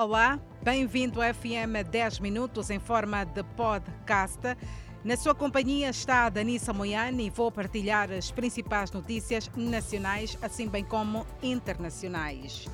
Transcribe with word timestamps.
Olá, 0.00 0.38
bem-vindo 0.62 1.20
ao 1.20 1.34
FM 1.34 1.82
10 1.90 2.20
Minutos 2.20 2.70
em 2.70 2.78
forma 2.78 3.24
de 3.24 3.42
podcast. 3.42 4.38
Na 5.02 5.16
sua 5.16 5.34
companhia 5.34 5.90
está 5.90 6.26
a 6.26 6.28
Danissa 6.28 6.72
Moiane 6.72 7.26
e 7.26 7.30
vou 7.30 7.50
partilhar 7.50 8.08
as 8.12 8.30
principais 8.30 8.92
notícias 8.92 9.50
nacionais, 9.56 10.38
assim 10.40 10.68
bem 10.68 10.84
como 10.84 11.26
internacionais. 11.42 12.68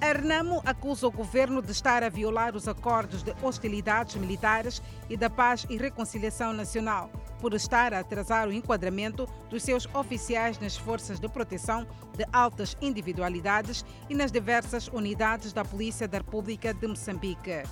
A 0.00 0.12
Renamo 0.12 0.62
acusa 0.64 1.08
o 1.08 1.10
governo 1.10 1.60
de 1.60 1.72
estar 1.72 2.04
a 2.04 2.08
violar 2.08 2.54
os 2.54 2.68
acordos 2.68 3.24
de 3.24 3.34
hostilidades 3.42 4.14
militares 4.14 4.80
e 5.10 5.16
da 5.16 5.28
paz 5.28 5.66
e 5.68 5.76
reconciliação 5.76 6.52
nacional, 6.52 7.10
por 7.40 7.54
estar 7.54 7.92
a 7.92 8.00
atrasar 8.00 8.48
o 8.48 8.52
enquadramento 8.52 9.28
dos 9.48 9.62
seus 9.62 9.86
oficiais 9.94 10.58
nas 10.58 10.76
forças 10.76 11.20
de 11.20 11.28
proteção 11.28 11.86
de 12.16 12.24
altas 12.32 12.76
individualidades 12.80 13.84
e 14.08 14.14
nas 14.14 14.32
diversas 14.32 14.88
unidades 14.88 15.52
da 15.52 15.64
Polícia 15.64 16.08
da 16.08 16.18
República 16.18 16.72
de 16.72 16.86
Moçambique. 16.86 17.62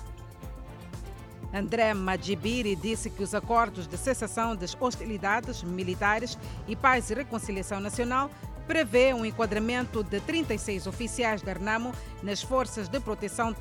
André 1.53 1.93
Majibiri 1.93 2.75
disse 2.75 3.09
que 3.09 3.23
os 3.23 3.33
acordos 3.33 3.87
de 3.87 3.97
cessação 3.97 4.55
das 4.55 4.75
hostilidades 4.77 5.63
militares 5.63 6.37
e 6.67 6.75
paz 6.75 7.09
e 7.09 7.13
reconciliação 7.13 7.79
nacional 7.79 8.29
prevê 8.67 9.13
um 9.13 9.25
enquadramento 9.25 10.03
de 10.03 10.19
36 10.19 10.87
oficiais 10.87 11.41
da 11.41 11.53
RNAMO 11.53 11.93
nas 12.23 12.41
forças 12.41 12.89
de 12.89 12.99
proteção 12.99 13.55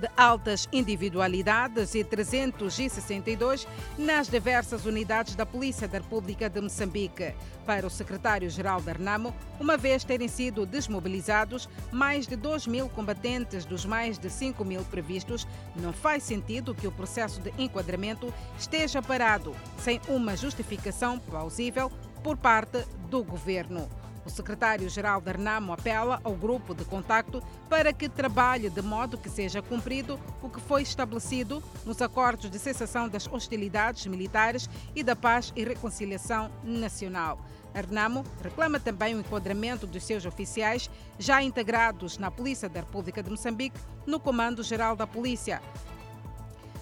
de 0.00 0.08
altas 0.16 0.68
individualidades 0.72 1.94
e 1.94 2.02
362 2.02 3.68
nas 3.98 4.28
diversas 4.28 4.86
unidades 4.86 5.34
da 5.34 5.44
Polícia 5.44 5.86
da 5.86 5.98
República 5.98 6.48
de 6.48 6.60
Moçambique. 6.60 7.34
Para 7.66 7.86
o 7.86 7.90
secretário-geral 7.90 8.80
da 8.80 8.92
RNAMO, 8.92 9.34
uma 9.60 9.76
vez 9.76 10.02
terem 10.02 10.26
sido 10.26 10.64
desmobilizados 10.64 11.68
mais 11.92 12.26
de 12.26 12.34
2 12.34 12.66
mil 12.66 12.88
combatentes 12.88 13.64
dos 13.64 13.84
mais 13.84 14.18
de 14.18 14.30
5 14.30 14.64
mil 14.64 14.82
previstos, 14.84 15.46
não 15.76 15.92
faz 15.92 16.22
sentido 16.22 16.74
que 16.74 16.86
o 16.86 16.92
processo 16.92 17.40
de 17.40 17.52
enquadramento 17.58 18.32
esteja 18.58 19.02
parado, 19.02 19.54
sem 19.78 20.00
uma 20.08 20.36
justificação 20.36 21.18
plausível 21.18 21.92
por 22.22 22.36
parte 22.36 22.84
do 23.10 23.22
governo. 23.22 23.99
O 24.24 24.30
secretário-geral 24.30 25.20
da 25.20 25.32
RNAMO 25.32 25.72
apela 25.72 26.20
ao 26.22 26.34
grupo 26.34 26.74
de 26.74 26.84
contacto 26.84 27.42
para 27.68 27.92
que 27.92 28.08
trabalhe 28.08 28.68
de 28.68 28.82
modo 28.82 29.16
que 29.16 29.30
seja 29.30 29.62
cumprido 29.62 30.20
o 30.42 30.48
que 30.48 30.60
foi 30.60 30.82
estabelecido 30.82 31.62
nos 31.86 32.02
acordos 32.02 32.50
de 32.50 32.58
cessação 32.58 33.08
das 33.08 33.26
hostilidades 33.26 34.06
militares 34.06 34.68
e 34.94 35.02
da 35.02 35.16
paz 35.16 35.52
e 35.56 35.64
reconciliação 35.64 36.50
nacional. 36.62 37.38
A 37.72 37.80
RNAMO 37.80 38.24
reclama 38.42 38.80
também 38.80 39.14
o 39.14 39.20
enquadramento 39.20 39.86
dos 39.86 40.04
seus 40.04 40.26
oficiais 40.26 40.90
já 41.18 41.42
integrados 41.42 42.18
na 42.18 42.30
Polícia 42.30 42.68
da 42.68 42.80
República 42.80 43.22
de 43.22 43.30
Moçambique 43.30 43.78
no 44.06 44.18
Comando 44.18 44.62
Geral 44.62 44.96
da 44.96 45.06
Polícia. 45.06 45.62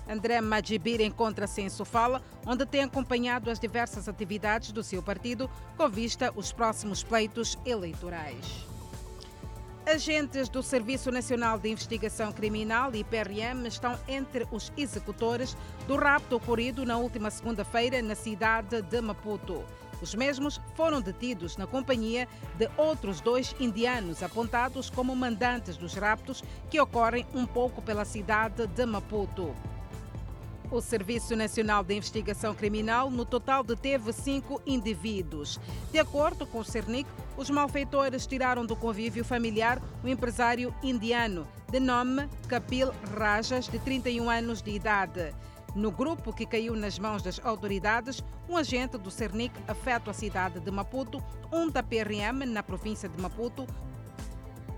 André 0.08 0.40
Majibir 0.40 1.00
encontra-se 1.02 1.60
em 1.60 1.68
Sofala, 1.68 2.22
onde 2.46 2.64
tem 2.64 2.82
acompanhado 2.82 3.50
as 3.50 3.60
diversas 3.60 4.08
atividades 4.08 4.72
do 4.72 4.82
seu 4.82 5.02
partido 5.02 5.50
com 5.76 5.88
vista 5.88 6.32
aos 6.34 6.50
próximos 6.50 7.02
pleitos 7.02 7.58
eleitorais. 7.66 8.66
Agentes 9.86 10.48
do 10.48 10.62
Serviço 10.62 11.10
Nacional 11.10 11.58
de 11.58 11.70
Investigação 11.70 12.30
Criminal 12.30 12.94
e 12.94 13.02
PRM 13.02 13.66
estão 13.66 13.98
entre 14.06 14.46
os 14.50 14.70
executores 14.76 15.56
do 15.86 15.96
rapto 15.96 16.36
ocorrido 16.36 16.84
na 16.84 16.98
última 16.98 17.30
segunda-feira 17.30 18.02
na 18.02 18.14
cidade 18.14 18.82
de 18.82 19.00
Maputo. 19.00 19.64
Os 20.00 20.14
mesmos 20.14 20.60
foram 20.74 21.00
detidos 21.00 21.56
na 21.56 21.66
companhia 21.66 22.28
de 22.56 22.68
outros 22.76 23.20
dois 23.20 23.54
indianos 23.58 24.22
apontados 24.22 24.90
como 24.90 25.16
mandantes 25.16 25.76
dos 25.76 25.94
raptos 25.94 26.44
que 26.70 26.80
ocorrem 26.80 27.26
um 27.34 27.46
pouco 27.46 27.82
pela 27.82 28.04
cidade 28.04 28.66
de 28.66 28.86
Maputo. 28.86 29.54
O 30.70 30.82
Serviço 30.82 31.34
Nacional 31.34 31.82
de 31.82 31.94
Investigação 31.94 32.54
Criminal, 32.54 33.10
no 33.10 33.24
total, 33.24 33.64
deteve 33.64 34.12
cinco 34.12 34.60
indivíduos. 34.66 35.58
De 35.90 35.98
acordo 35.98 36.46
com 36.46 36.58
o 36.58 36.64
CERNIC, 36.64 37.08
os 37.38 37.48
malfeitores 37.48 38.26
tiraram 38.26 38.66
do 38.66 38.76
convívio 38.76 39.24
familiar 39.24 39.80
um 40.04 40.08
empresário 40.08 40.74
indiano, 40.82 41.48
de 41.70 41.80
nome 41.80 42.28
Kapil 42.48 42.92
Rajas, 43.16 43.66
de 43.66 43.78
31 43.78 44.28
anos 44.28 44.60
de 44.60 44.70
idade. 44.72 45.34
No 45.74 45.90
grupo 45.90 46.34
que 46.34 46.44
caiu 46.44 46.76
nas 46.76 46.98
mãos 46.98 47.22
das 47.22 47.40
autoridades, 47.42 48.22
um 48.46 48.54
agente 48.54 48.98
do 48.98 49.10
CERNIC 49.10 49.54
afeta 49.66 50.10
a 50.10 50.14
cidade 50.14 50.60
de 50.60 50.70
Maputo, 50.70 51.22
um 51.50 51.70
da 51.70 51.82
PRM 51.82 52.44
na 52.46 52.62
província 52.62 53.08
de 53.08 53.18
Maputo, 53.20 53.66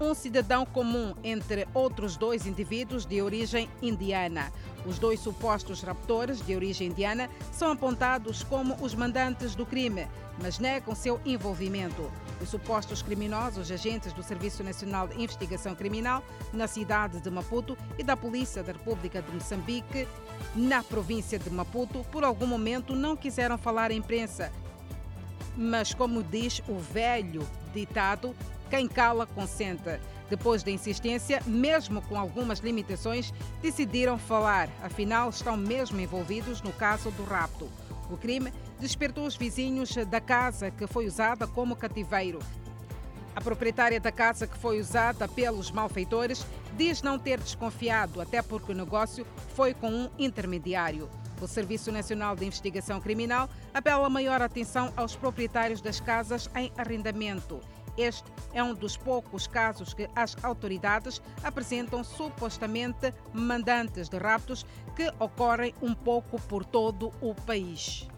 um 0.01 0.15
cidadão 0.15 0.65
comum 0.65 1.15
entre 1.23 1.69
outros 1.75 2.17
dois 2.17 2.47
indivíduos 2.47 3.05
de 3.05 3.21
origem 3.21 3.69
indiana. 3.83 4.51
Os 4.87 4.99
dois 4.99 5.21
supostos 5.21 5.83
raptores 5.83 6.41
de 6.41 6.57
origem 6.57 6.89
indiana 6.89 7.29
são 7.53 7.71
apontados 7.71 8.43
como 8.43 8.75
os 8.81 8.95
mandantes 8.95 9.55
do 9.55 9.67
crime, 9.67 10.09
mas 10.43 10.59
negam 10.59 10.95
seu 10.95 11.21
envolvimento. 11.25 12.11
Os 12.41 12.49
supostos 12.49 13.03
criminosos, 13.03 13.71
agentes 13.71 14.15
do 14.15 14.23
Serviço 14.23 14.65
Nacional 14.65 15.07
de 15.07 15.23
Investigação 15.23 15.75
Criminal 15.75 16.25
na 16.51 16.67
cidade 16.67 17.21
de 17.21 17.31
Maputo 17.31 17.77
e 17.99 18.03
da 18.03 18.17
Polícia 18.17 18.63
da 18.63 18.73
República 18.73 19.21
de 19.21 19.31
Moçambique, 19.31 20.09
na 20.57 20.83
província 20.83 21.39
de 21.39 21.51
Maputo, 21.51 22.03
por 22.11 22.25
algum 22.25 22.47
momento 22.47 22.97
não 22.97 23.15
quiseram 23.15 23.59
falar 23.59 23.91
à 23.91 23.95
imprensa. 23.95 24.51
Mas, 25.55 25.93
como 25.93 26.23
diz 26.23 26.63
o 26.67 26.79
velho 26.79 27.47
ditado, 27.75 28.35
quem 28.71 28.87
cala, 28.87 29.27
consente. 29.27 29.99
Depois 30.31 30.63
da 30.63 30.71
insistência, 30.71 31.43
mesmo 31.45 32.01
com 32.03 32.17
algumas 32.17 32.61
limitações, 32.61 33.35
decidiram 33.61 34.17
falar, 34.17 34.69
afinal, 34.81 35.29
estão 35.29 35.57
mesmo 35.57 36.01
envolvidos 36.01 36.63
no 36.63 36.73
caso 36.73 37.11
do 37.11 37.25
rapto. 37.25 37.69
O 38.09 38.17
crime 38.17 38.53
despertou 38.79 39.27
os 39.27 39.37
vizinhos 39.37 39.95
da 40.07 40.21
casa 40.21 40.71
que 40.71 40.87
foi 40.87 41.07
usada 41.07 41.49
como 41.49 41.75
cativeiro. 41.75 42.39
A 43.35 43.41
proprietária 43.41 44.01
da 44.01 44.13
casa 44.13 44.47
que 44.47 44.57
foi 44.57 44.81
usada 44.81 45.27
pelos 45.27 45.71
malfeitores 45.71 46.47
diz 46.77 47.03
não 47.03 47.19
ter 47.19 47.41
desconfiado, 47.41 48.21
até 48.21 48.41
porque 48.41 48.73
o 48.73 48.75
negócio 48.75 49.27
foi 49.55 49.75
com 49.75 49.91
um 49.91 50.11
intermediário. 50.19 51.09
O 51.41 51.47
Serviço 51.47 51.91
Nacional 51.91 52.37
de 52.37 52.45
Investigação 52.45 53.01
Criminal 53.01 53.49
apela 53.73 54.11
maior 54.11 54.43
atenção 54.43 54.93
aos 54.97 55.17
proprietários 55.17 55.81
das 55.81 55.99
casas 55.99 56.51
em 56.55 56.71
arrendamento 56.77 57.61
este 58.03 58.31
é 58.53 58.63
um 58.63 58.75
dos 58.75 58.97
poucos 58.97 59.47
casos 59.47 59.95
que 59.95 60.09
as 60.15 60.37
autoridades 60.43 61.21
apresentam 61.43 62.03
supostamente 62.03 63.13
mandantes 63.33 64.09
de 64.09 64.19
raptos 64.19 64.67
que 64.97 65.09
ocorrem 65.19 65.75
um 65.81 65.95
pouco 65.95 66.41
por 66.43 66.65
todo 66.65 67.13
o 67.21 67.35
país. 67.35 68.09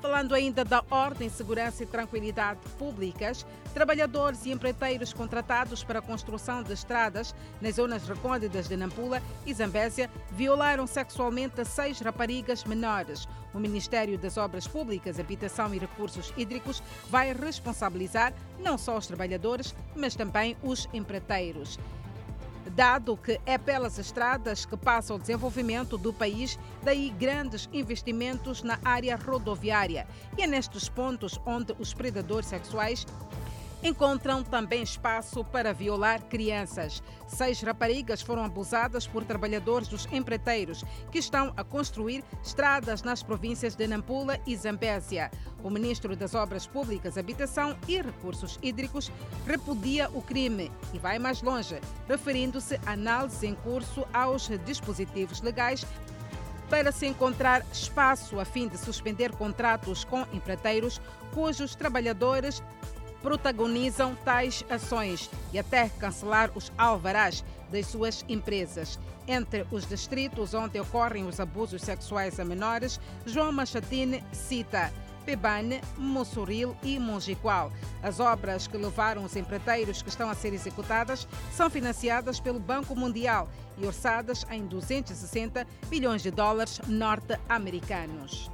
Falando 0.00 0.34
ainda 0.34 0.64
da 0.64 0.84
ordem, 0.90 1.28
segurança 1.28 1.82
e 1.82 1.86
tranquilidade 1.86 2.60
públicas, 2.78 3.44
trabalhadores 3.74 4.46
e 4.46 4.52
empreiteiros 4.52 5.12
contratados 5.12 5.82
para 5.82 5.98
a 5.98 6.02
construção 6.02 6.62
de 6.62 6.72
estradas 6.72 7.34
nas 7.60 7.74
zonas 7.74 8.06
recônditas 8.06 8.68
de 8.68 8.76
Nampula 8.76 9.20
e 9.44 9.52
Zambésia 9.52 10.08
violaram 10.30 10.86
sexualmente 10.86 11.64
seis 11.64 11.98
raparigas 12.00 12.64
menores. 12.64 13.28
O 13.54 13.58
Ministério 13.58 14.18
das 14.18 14.36
Obras 14.36 14.66
Públicas, 14.66 15.18
Habitação 15.18 15.74
e 15.74 15.78
Recursos 15.78 16.32
Hídricos 16.36 16.82
vai 17.08 17.32
responsabilizar 17.32 18.32
não 18.58 18.76
só 18.76 18.96
os 18.96 19.06
trabalhadores, 19.06 19.74
mas 19.96 20.14
também 20.14 20.56
os 20.62 20.88
empreiteiros 20.92 21.78
dado 22.68 23.16
que 23.16 23.40
é 23.46 23.56
pelas 23.58 23.98
estradas 23.98 24.64
que 24.64 24.76
passa 24.76 25.14
o 25.14 25.18
desenvolvimento 25.18 25.96
do 25.96 26.12
país, 26.12 26.58
daí 26.82 27.10
grandes 27.10 27.68
investimentos 27.72 28.62
na 28.62 28.78
área 28.84 29.16
rodoviária. 29.16 30.06
E 30.36 30.42
é 30.42 30.46
nestes 30.46 30.88
pontos 30.88 31.40
onde 31.46 31.74
os 31.78 31.94
predadores 31.94 32.48
sexuais 32.48 33.06
encontram 33.82 34.42
também 34.42 34.82
espaço 34.82 35.44
para 35.44 35.72
violar 35.72 36.22
crianças. 36.24 37.02
Seis 37.26 37.60
raparigas 37.60 38.22
foram 38.22 38.44
abusadas 38.44 39.06
por 39.06 39.24
trabalhadores 39.24 39.88
dos 39.88 40.06
empreiteiros 40.12 40.84
que 41.12 41.18
estão 41.18 41.52
a 41.56 41.64
construir 41.64 42.24
estradas 42.42 43.02
nas 43.02 43.22
províncias 43.22 43.74
de 43.74 43.86
Nampula 43.86 44.38
e 44.46 44.56
Zambésia. 44.56 45.30
O 45.62 45.70
ministro 45.70 46.16
das 46.16 46.34
Obras 46.34 46.66
Públicas, 46.66 47.18
Habitação 47.18 47.76
e 47.86 48.00
Recursos 48.00 48.58
Hídricos 48.62 49.10
repudia 49.46 50.08
o 50.10 50.22
crime 50.22 50.70
e 50.92 50.98
vai 50.98 51.18
mais 51.18 51.42
longe, 51.42 51.80
referindo-se 52.08 52.80
à 52.86 52.92
análise 52.92 53.46
em 53.46 53.54
curso 53.54 54.06
aos 54.12 54.48
dispositivos 54.64 55.40
legais 55.40 55.84
para 56.68 56.92
se 56.92 57.06
encontrar 57.06 57.64
espaço 57.72 58.38
a 58.38 58.44
fim 58.44 58.68
de 58.68 58.76
suspender 58.76 59.32
contratos 59.32 60.04
com 60.04 60.26
empreiteiros 60.32 61.00
cujos 61.32 61.74
trabalhadores 61.74 62.62
protagonizam 63.22 64.14
tais 64.24 64.64
ações 64.68 65.30
e 65.52 65.58
até 65.58 65.88
cancelar 65.88 66.50
os 66.54 66.72
alvarás 66.76 67.44
das 67.70 67.86
suas 67.86 68.24
empresas. 68.28 68.98
Entre 69.26 69.66
os 69.70 69.86
distritos 69.86 70.54
onde 70.54 70.80
ocorrem 70.80 71.26
os 71.26 71.38
abusos 71.38 71.82
sexuais 71.82 72.40
a 72.40 72.44
menores, 72.44 72.98
João 73.26 73.52
Machatine 73.52 74.24
cita 74.32 74.90
Pebane, 75.28 75.82
Mossoril 75.98 76.74
e 76.82 76.98
Mongiqual. 76.98 77.70
As 78.02 78.18
obras 78.18 78.66
que 78.66 78.78
levaram 78.78 79.24
os 79.24 79.36
empreiteiros 79.36 80.00
que 80.00 80.08
estão 80.08 80.30
a 80.30 80.34
ser 80.34 80.54
executadas 80.54 81.28
são 81.52 81.68
financiadas 81.68 82.40
pelo 82.40 82.58
Banco 82.58 82.96
Mundial 82.96 83.46
e 83.76 83.84
orçadas 83.84 84.46
em 84.50 84.64
260 84.66 85.66
bilhões 85.90 86.22
de 86.22 86.30
dólares 86.30 86.80
norte-americanos. 86.86 88.50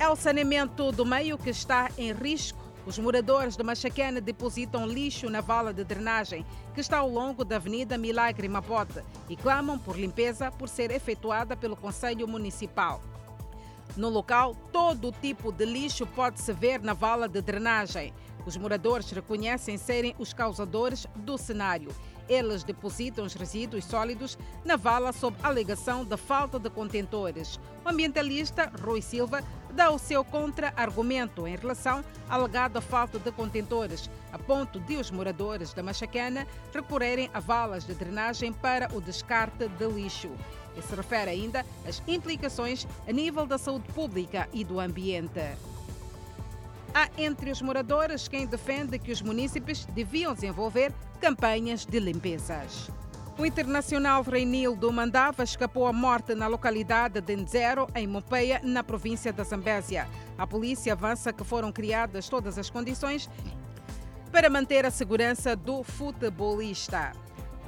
É 0.00 0.08
o 0.08 0.14
saneamento 0.14 0.92
do 0.92 1.04
meio 1.04 1.36
que 1.36 1.50
está 1.50 1.90
em 1.98 2.12
risco. 2.12 2.58
Os 2.86 2.96
moradores 3.00 3.56
de 3.56 3.64
Machaquena 3.64 4.20
depositam 4.20 4.86
lixo 4.86 5.28
na 5.28 5.40
vala 5.40 5.74
de 5.74 5.82
drenagem 5.82 6.46
que 6.72 6.80
está 6.80 6.98
ao 6.98 7.08
longo 7.08 7.44
da 7.44 7.56
Avenida 7.56 7.98
Milagre 7.98 8.48
Mapote 8.48 9.02
e 9.28 9.34
clamam 9.34 9.76
por 9.76 9.98
limpeza 9.98 10.52
por 10.52 10.68
ser 10.68 10.92
efetuada 10.92 11.56
pelo 11.56 11.76
Conselho 11.76 12.28
Municipal. 12.28 13.02
No 13.96 14.08
local, 14.08 14.54
todo 14.70 15.10
tipo 15.10 15.50
de 15.50 15.64
lixo 15.64 16.06
pode-se 16.06 16.52
ver 16.52 16.80
na 16.80 16.92
vala 16.92 17.28
de 17.28 17.42
drenagem. 17.42 18.14
Os 18.46 18.56
moradores 18.56 19.10
reconhecem 19.10 19.76
serem 19.76 20.14
os 20.16 20.32
causadores 20.32 21.08
do 21.16 21.36
cenário 21.36 21.92
eles 22.28 22.62
depositam 22.62 23.24
os 23.24 23.34
resíduos 23.34 23.84
sólidos 23.84 24.38
na 24.64 24.76
vala 24.76 25.12
sob 25.12 25.36
alegação 25.42 26.04
da 26.04 26.16
falta 26.16 26.58
de 26.58 26.68
contentores. 26.68 27.58
O 27.84 27.88
ambientalista 27.88 28.70
Rui 28.82 29.00
Silva 29.00 29.42
dá 29.78 29.92
o 29.92 29.98
seu 29.98 30.24
contra-argumento 30.24 31.46
em 31.46 31.54
relação 31.54 32.04
à 32.28 32.34
alegada 32.34 32.80
falta 32.80 33.16
de 33.16 33.30
contentores, 33.30 34.10
a 34.32 34.38
ponto 34.38 34.80
de 34.80 34.96
os 34.96 35.08
moradores 35.08 35.72
da 35.72 35.84
Machacana 35.84 36.48
recorrerem 36.74 37.30
a 37.32 37.38
valas 37.38 37.84
de 37.84 37.94
drenagem 37.94 38.52
para 38.52 38.92
o 38.92 39.00
descarte 39.00 39.68
de 39.68 39.86
lixo. 39.86 40.30
E 40.76 40.82
se 40.82 40.96
refere 40.96 41.30
ainda 41.30 41.64
às 41.86 42.02
implicações 42.08 42.88
a 43.06 43.12
nível 43.12 43.46
da 43.46 43.56
saúde 43.56 43.86
pública 43.92 44.48
e 44.52 44.64
do 44.64 44.80
ambiente. 44.80 45.56
Há 46.92 47.08
entre 47.16 47.52
os 47.52 47.62
moradores 47.62 48.26
quem 48.26 48.48
defende 48.48 48.98
que 48.98 49.12
os 49.12 49.22
munícipes 49.22 49.84
deviam 49.84 50.34
desenvolver 50.34 50.92
campanhas 51.20 51.86
de 51.86 52.00
limpezas. 52.00 52.90
O 53.38 53.46
internacional 53.46 54.24
Reinildo 54.24 54.92
Mandava 54.92 55.44
escapou 55.44 55.86
à 55.86 55.92
morte 55.92 56.34
na 56.34 56.48
localidade 56.48 57.20
de 57.20 57.36
Nzero, 57.36 57.86
em 57.94 58.04
Mopeia, 58.04 58.60
na 58.64 58.82
província 58.82 59.32
da 59.32 59.44
Zambésia. 59.44 60.08
A 60.36 60.44
polícia 60.44 60.92
avança 60.92 61.32
que 61.32 61.44
foram 61.44 61.70
criadas 61.70 62.28
todas 62.28 62.58
as 62.58 62.68
condições 62.68 63.30
para 64.32 64.50
manter 64.50 64.84
a 64.84 64.90
segurança 64.90 65.54
do 65.54 65.84
futebolista. 65.84 67.12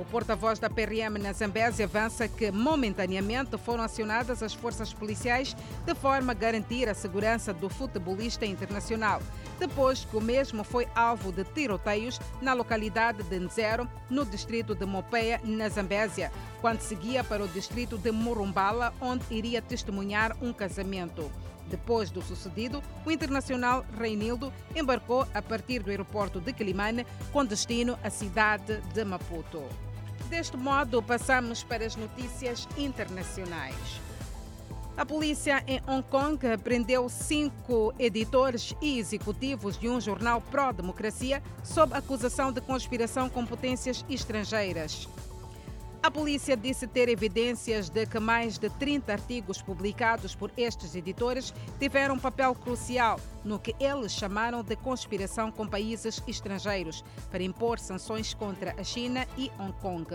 O 0.01 0.05
porta-voz 0.07 0.59
da 0.59 0.71
PRM 0.71 1.19
na 1.21 1.31
Zambésia 1.35 1.85
avança 1.85 2.27
que, 2.27 2.51
momentaneamente, 2.51 3.59
foram 3.59 3.85
acionadas 3.85 4.43
as 4.43 4.55
forças 4.55 4.95
policiais 4.95 5.55
de 5.85 5.95
forma 5.95 6.33
a 6.33 6.35
garantir 6.35 6.89
a 6.89 6.95
segurança 6.95 7.53
do 7.53 7.69
futebolista 7.69 8.47
internacional, 8.47 9.21
depois 9.59 10.07
que 10.07 10.17
o 10.17 10.21
mesmo 10.21 10.65
foi 10.65 10.89
alvo 10.95 11.31
de 11.31 11.45
tiroteios 11.45 12.19
na 12.41 12.55
localidade 12.55 13.23
de 13.25 13.39
Nzero, 13.39 13.87
no 14.09 14.25
distrito 14.25 14.75
de 14.75 14.87
Mopeia, 14.87 15.39
na 15.45 15.69
Zambésia, 15.69 16.33
quando 16.63 16.81
seguia 16.81 17.23
para 17.23 17.45
o 17.45 17.49
distrito 17.49 17.99
de 17.99 18.11
Murumbala, 18.11 18.95
onde 19.03 19.23
iria 19.29 19.61
testemunhar 19.61 20.35
um 20.41 20.51
casamento. 20.51 21.31
Depois 21.69 22.11
do 22.11 22.23
sucedido, 22.23 22.83
o 23.05 23.11
internacional 23.11 23.85
Reinildo 23.99 24.51
embarcou 24.75 25.27
a 25.35 25.43
partir 25.43 25.83
do 25.83 25.91
aeroporto 25.91 26.41
de 26.41 26.55
Quilimane 26.55 27.07
com 27.31 27.45
destino 27.45 27.99
à 28.03 28.09
cidade 28.09 28.81
de 28.95 29.05
Maputo. 29.05 29.90
Deste 30.31 30.57
modo, 30.57 31.03
passamos 31.03 31.65
para 31.65 31.85
as 31.85 31.97
notícias 31.97 32.69
internacionais. 32.79 34.01
A 34.97 35.05
polícia 35.05 35.61
em 35.67 35.81
Hong 35.89 36.05
Kong 36.09 36.39
prendeu 36.63 37.09
cinco 37.09 37.93
editores 37.99 38.73
e 38.81 39.01
executivos 39.01 39.77
de 39.77 39.89
um 39.89 40.01
jornal 40.01 40.41
pró-democracia 40.41 41.43
sob 41.65 41.95
acusação 41.97 42.53
de 42.53 42.61
conspiração 42.61 43.29
com 43.29 43.45
potências 43.45 44.05
estrangeiras. 44.09 45.09
A 46.03 46.11
polícia 46.11 46.57
disse 46.57 46.87
ter 46.87 47.11
evidências 47.11 47.91
de 47.91 48.07
que 48.07 48.19
mais 48.19 48.57
de 48.57 48.71
30 48.71 49.13
artigos 49.13 49.61
publicados 49.61 50.35
por 50.35 50.51
estes 50.57 50.95
editores 50.95 51.53
tiveram 51.79 52.15
um 52.15 52.19
papel 52.19 52.55
crucial 52.55 53.21
no 53.45 53.59
que 53.59 53.77
eles 53.79 54.13
chamaram 54.13 54.63
de 54.63 54.77
conspiração 54.77 55.53
com 55.53 55.69
países 55.69 56.23
estrangeiros 56.27 57.05
para 57.31 57.43
impor 57.43 57.79
sanções 57.79 58.33
contra 58.33 58.75
a 58.81 58.83
China 58.83 59.27
e 59.37 59.51
Hong 59.59 59.75
Kong. 59.83 60.07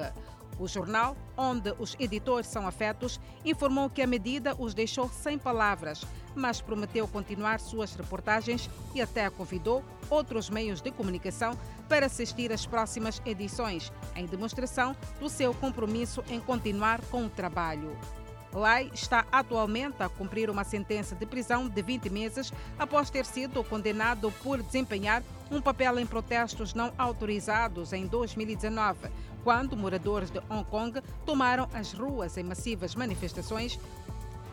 O 0.58 0.68
jornal, 0.68 1.18
onde 1.36 1.74
os 1.78 1.96
editores 2.00 2.48
são 2.48 2.66
afetos, 2.66 3.20
informou 3.44 3.90
que 3.90 4.02
a 4.02 4.08
medida 4.08 4.56
os 4.58 4.74
deixou 4.74 5.10
sem 5.10 5.38
palavras, 5.38 6.06
mas 6.34 6.62
prometeu 6.62 7.08
continuar 7.08 7.60
suas 7.60 7.94
reportagens 7.94 8.70
e 8.94 9.02
até 9.02 9.30
convidou 9.30 9.84
outros 10.10 10.50
meios 10.50 10.82
de 10.82 10.92
comunicação 10.92 11.58
para 11.90 12.06
assistir 12.06 12.52
às 12.54 12.66
próximas 12.66 13.22
edições, 13.26 13.92
em 14.16 14.26
demonstração 14.26 14.96
do 15.20 15.30
seu 15.30 15.54
compromisso 15.54 16.24
em 16.30 16.40
continuar 16.40 17.02
com 17.12 17.26
o 17.26 17.30
trabalho. 17.30 17.98
Lai 18.54 18.90
está 18.94 19.26
atualmente 19.30 20.02
a 20.02 20.08
cumprir 20.08 20.50
uma 20.50 20.64
sentença 20.64 21.14
de 21.14 21.26
prisão 21.26 21.68
de 21.68 21.82
20 21.82 22.10
meses 22.10 22.54
após 22.80 23.10
ter 23.10 23.26
sido 23.26 23.62
condenado 23.66 24.32
por 24.42 24.64
desempenhar 24.64 25.22
um 25.52 25.62
papel 25.62 26.00
em 26.00 26.06
protestos 26.06 26.74
não 26.74 26.94
autorizados 26.98 27.92
em 27.92 28.08
2019, 28.08 29.10
quando 29.46 29.78
moradores 29.78 30.32
de 30.32 30.40
Hong 30.50 30.66
Kong 30.66 31.00
tomaram 31.24 31.70
as 31.72 31.94
ruas 31.94 32.36
em 32.36 32.44
massivas 32.44 32.96
manifestações 32.96 33.80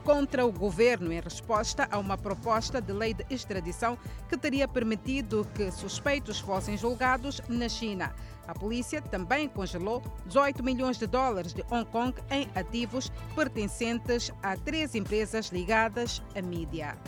contra 0.04 0.44
o 0.44 0.52
governo 0.52 1.10
em 1.10 1.18
resposta 1.18 1.88
a 1.90 1.98
uma 1.98 2.18
proposta 2.18 2.78
de 2.78 2.92
lei 2.92 3.14
de 3.14 3.24
extradição 3.30 3.96
que 4.28 4.36
teria 4.36 4.68
permitido 4.68 5.46
que 5.54 5.70
suspeitos 5.70 6.40
fossem 6.40 6.76
julgados 6.76 7.40
na 7.48 7.70
China. 7.70 8.14
A 8.46 8.52
polícia 8.52 9.00
também 9.00 9.48
congelou 9.48 10.02
18 10.26 10.62
milhões 10.62 10.98
de 10.98 11.06
dólares 11.06 11.54
de 11.54 11.64
Hong 11.70 11.86
Kong 11.86 12.12
em 12.30 12.46
ativos 12.54 13.10
pertencentes 13.34 14.30
a 14.42 14.58
três 14.58 14.94
empresas 14.94 15.46
ligadas 15.46 16.20
à 16.36 16.42
mídia. 16.42 16.98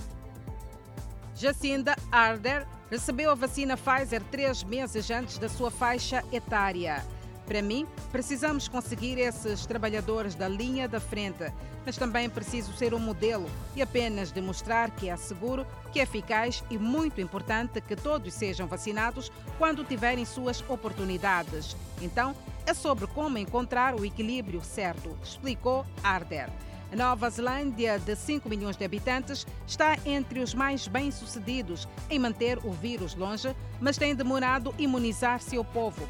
Jacinda 1.34 1.96
Arder 2.10 2.66
recebeu 2.90 3.30
a 3.30 3.34
vacina 3.34 3.76
Pfizer 3.76 4.22
três 4.30 4.64
meses 4.64 5.10
antes 5.10 5.36
da 5.36 5.50
sua 5.50 5.70
faixa 5.70 6.24
etária. 6.32 7.04
Para 7.46 7.60
mim, 7.60 7.86
precisamos 8.10 8.68
conseguir 8.68 9.18
esses 9.18 9.66
trabalhadores 9.66 10.34
da 10.34 10.48
linha 10.48 10.88
da 10.88 10.98
frente, 10.98 11.52
mas 11.84 11.96
também 11.96 12.30
preciso 12.30 12.72
ser 12.72 12.94
um 12.94 12.98
modelo 12.98 13.46
e 13.76 13.82
apenas 13.82 14.32
demonstrar 14.32 14.90
que 14.90 15.10
é 15.10 15.16
seguro, 15.16 15.66
que 15.92 16.00
é 16.00 16.04
eficaz 16.04 16.64
e 16.70 16.78
muito 16.78 17.20
importante 17.20 17.82
que 17.82 17.94
todos 17.94 18.32
sejam 18.32 18.66
vacinados 18.66 19.30
quando 19.58 19.84
tiverem 19.84 20.24
suas 20.24 20.64
oportunidades. 20.68 21.76
Então, 22.00 22.34
é 22.66 22.72
sobre 22.72 23.06
como 23.06 23.36
encontrar 23.36 23.94
o 23.94 24.06
equilíbrio 24.06 24.64
certo, 24.64 25.14
explicou 25.22 25.84
Arder. 26.02 26.48
A 26.90 26.96
Nova 26.96 27.28
Zelândia, 27.28 27.98
de 27.98 28.16
5 28.16 28.48
milhões 28.48 28.76
de 28.76 28.84
habitantes, 28.84 29.46
está 29.66 29.98
entre 30.06 30.40
os 30.40 30.54
mais 30.54 30.86
bem-sucedidos 30.86 31.86
em 32.08 32.18
manter 32.18 32.58
o 32.64 32.72
vírus 32.72 33.14
longe, 33.14 33.54
mas 33.80 33.98
tem 33.98 34.14
demorado 34.14 34.74
imunizar 34.78 35.40
seu 35.40 35.64
povo 35.64 36.08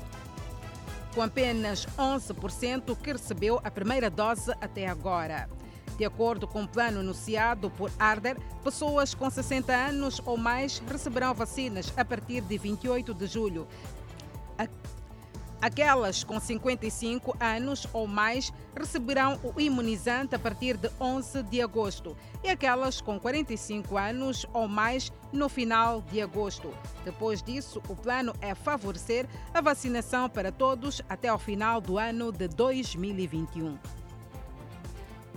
com 1.14 1.22
apenas 1.22 1.86
11% 1.96 2.96
que 2.96 3.12
recebeu 3.12 3.60
a 3.62 3.70
primeira 3.70 4.10
dose 4.10 4.50
até 4.60 4.86
agora. 4.86 5.48
De 5.96 6.04
acordo 6.04 6.48
com 6.48 6.64
o 6.64 6.68
plano 6.68 7.00
anunciado 7.00 7.70
por 7.70 7.90
Arder, 7.98 8.36
pessoas 8.64 9.14
com 9.14 9.30
60 9.30 9.72
anos 9.72 10.20
ou 10.24 10.36
mais 10.36 10.82
receberão 10.90 11.32
vacinas 11.32 11.92
a 11.96 12.04
partir 12.04 12.40
de 12.40 12.58
28 12.58 13.14
de 13.14 13.26
julho. 13.26 13.68
Aquelas 15.64 16.22
com 16.22 16.38
55 16.38 17.38
anos 17.40 17.86
ou 17.90 18.06
mais 18.06 18.52
receberão 18.76 19.40
o 19.42 19.58
imunizante 19.58 20.34
a 20.34 20.38
partir 20.38 20.76
de 20.76 20.90
11 21.00 21.42
de 21.44 21.62
agosto 21.62 22.14
e 22.42 22.50
aquelas 22.50 23.00
com 23.00 23.18
45 23.18 23.96
anos 23.96 24.44
ou 24.52 24.68
mais 24.68 25.10
no 25.32 25.48
final 25.48 26.02
de 26.02 26.20
agosto. 26.20 26.70
Depois 27.02 27.42
disso, 27.42 27.80
o 27.88 27.96
plano 27.96 28.34
é 28.42 28.54
favorecer 28.54 29.26
a 29.54 29.62
vacinação 29.62 30.28
para 30.28 30.52
todos 30.52 31.00
até 31.08 31.28
ao 31.28 31.38
final 31.38 31.80
do 31.80 31.96
ano 31.96 32.30
de 32.30 32.46
2021. 32.46 33.78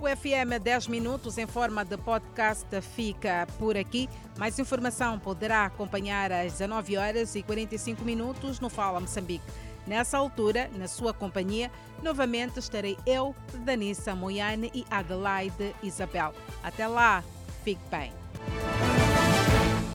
O 0.00 0.06
FM 0.06 0.62
10 0.62 0.86
Minutos 0.86 1.38
em 1.38 1.46
forma 1.46 1.84
de 1.84 1.96
podcast 1.96 2.68
fica 2.82 3.48
por 3.58 3.76
aqui. 3.76 4.08
Mais 4.36 4.56
informação 4.58 5.18
poderá 5.18 5.64
acompanhar 5.64 6.30
às 6.30 6.52
19 6.52 6.96
horas 6.96 7.34
e 7.34 7.42
45 7.42 8.04
minutos 8.04 8.60
no 8.60 8.68
Fala 8.68 9.00
Moçambique. 9.00 9.44
Nessa 9.88 10.18
altura, 10.18 10.68
na 10.76 10.86
sua 10.86 11.14
companhia, 11.14 11.70
novamente 12.02 12.58
estarei 12.58 12.98
eu, 13.06 13.34
Danissa 13.64 14.14
Moiane 14.14 14.70
e 14.74 14.84
Adelaide 14.90 15.74
Isabel. 15.82 16.34
Até 16.62 16.86
lá, 16.86 17.24
fique 17.64 17.80
bem. 17.90 18.12